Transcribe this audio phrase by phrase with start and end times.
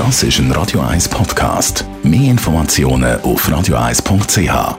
[0.00, 1.84] Das ist ein Radio 1 Podcast.
[2.02, 4.78] Mehr Informationen auf radio1.ch.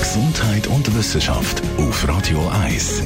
[0.00, 3.02] Gesundheit und Wissenschaft auf Radio 1.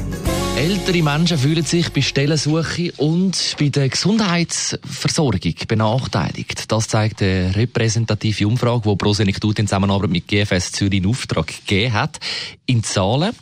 [0.55, 6.71] Ältere Menschen fühlen sich bei Stellensuche und bei der Gesundheitsversorgung benachteiligt.
[6.71, 11.91] Das zeigt eine repräsentative Umfrage, die Prosenektut in Zusammenarbeit mit GFS Zürich in Auftrag gegeben
[11.91, 12.17] hat.
[12.65, 13.33] In Zahlen.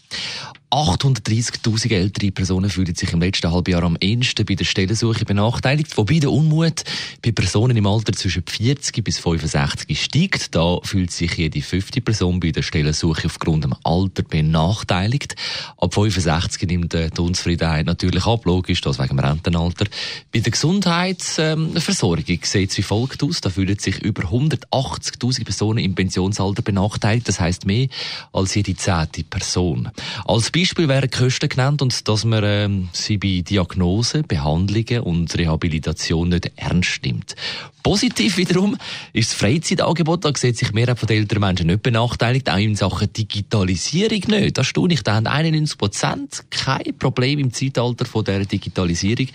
[0.73, 5.95] 830.000 ältere Personen fühlen sich im letzten halben Jahr am ehesten bei der Stellensuche benachteiligt,
[5.95, 6.83] wobei der Unmut
[7.21, 10.55] bei Personen im Alter zwischen 40 bis 65 steigt.
[10.55, 15.35] Da fühlt sich jede fünfte Person bei der Stellensuche aufgrund des Alter benachteiligt.
[15.77, 19.85] Ab 65 nimmt die Unzufriedenheit natürlich ab, logisch, das wegen dem Rentenalter.
[20.31, 23.41] Bei der Gesundheitsversorgung sieht es wie folgt aus.
[23.41, 27.89] Da fühlen sich über 180.000 Personen im Pensionsalter benachteiligt, das heißt mehr
[28.31, 29.91] als jede zehnte Person.
[30.25, 36.29] Als Beispiel werden Kosten genannt und dass man ähm, sie bei Diagnose, Behandlungen und Rehabilitation
[36.29, 37.35] nicht ernst nimmt.
[37.83, 38.77] Positiv wiederum
[39.11, 42.75] ist das Freizeitangebot, da sieht sich mehr von den älteren Menschen nicht benachteiligt, auch in
[42.75, 44.57] Sachen Digitalisierung nicht.
[44.57, 49.27] Das staune ich, da haben 91 Prozent kein Problem im Zeitalter von der Digitalisierung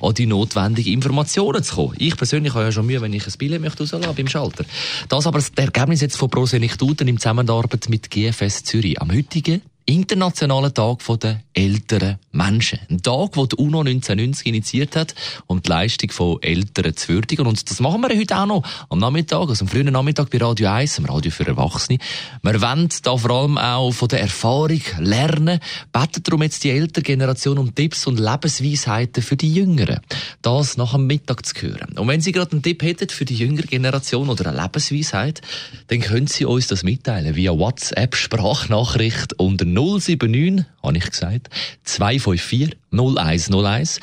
[0.00, 1.94] an die notwendigen Informationen zu kommen.
[1.98, 4.64] Ich persönlich habe ja schon Mühe, wenn ich ein Billett möchte rauslassen beim Schalter.
[5.08, 9.00] Das aber das Ergebnis jetzt von Prosenektuten im Zusammenarbeit mit GFS Zürich.
[9.00, 12.78] Am heutigen Internationalen Tag der älteren Menschen.
[12.88, 15.14] Ein Tag, den die UNO 1990 initiiert hat,
[15.46, 17.46] um die Leistung von Älteren zu würdigen.
[17.46, 20.70] Und das machen wir heute auch noch am Nachmittag, also am frühen Nachmittag bei Radio
[20.70, 21.98] 1, am Radio für Erwachsene.
[22.42, 25.60] Wir wollen da vor allem auch von der Erfahrung lernen,
[25.92, 30.00] beten darum jetzt die ältere Generation um Tipps und Lebensweisheiten für die Jüngeren.
[30.42, 31.98] Das nach dem Mittag zu hören.
[31.98, 35.42] Und wenn Sie gerade einen Tipp hätten für die jüngere Generation oder eine Lebensweisheit,
[35.88, 41.48] dann können Sie uns das mitteilen via WhatsApp, Sprachnachricht unter 079, habe ich gesagt,
[41.84, 44.00] 254 0101.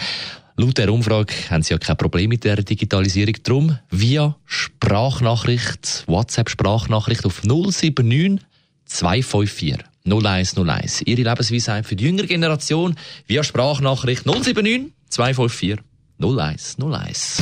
[0.58, 3.36] Laut der Umfrage haben Sie ja kein Problem mit der Digitalisierung.
[3.44, 8.46] Drum via Sprachnachricht, WhatsApp-Sprachnachricht auf 079
[8.86, 11.04] 254 0101.
[11.06, 12.96] Ihre Lebensweisheit für die jüngere Generation
[13.28, 15.80] via Sprachnachricht 079 254
[16.20, 17.42] 0101.